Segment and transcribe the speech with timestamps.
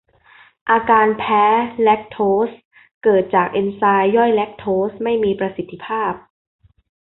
[0.69, 1.43] อาการแพ้
[1.81, 2.17] แลคโท
[2.47, 2.49] ส
[3.03, 6.13] เกิดจากเอนไซม์ย่อยแลคโทสไม่มีประสิทธิภาพ